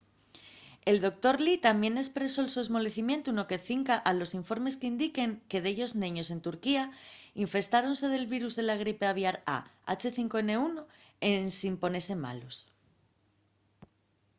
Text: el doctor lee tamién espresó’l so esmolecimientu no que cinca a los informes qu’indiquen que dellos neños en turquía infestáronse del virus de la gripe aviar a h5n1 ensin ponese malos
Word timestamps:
el 0.91 0.97
doctor 1.05 1.35
lee 1.45 1.63
tamién 1.67 1.95
espresó’l 2.03 2.47
so 2.51 2.59
esmolecimientu 2.65 3.29
no 3.33 3.47
que 3.49 3.63
cinca 3.69 3.95
a 4.09 4.11
los 4.19 4.31
informes 4.41 4.77
qu’indiquen 4.79 5.31
que 5.49 5.63
dellos 5.65 5.91
neños 6.03 6.27
en 6.33 6.39
turquía 6.47 6.83
infestáronse 7.43 8.05
del 8.09 8.29
virus 8.35 8.53
de 8.55 8.63
la 8.69 8.79
gripe 8.83 9.05
aviar 9.07 9.35
a 9.55 9.57
h5n1 9.99 10.73
ensin 11.33 11.73
ponese 11.83 12.13
malos 12.25 12.55